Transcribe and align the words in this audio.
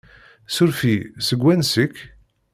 Suref-iyi, 0.55 1.01
seg 1.27 1.39
wansi-k? 1.43 1.95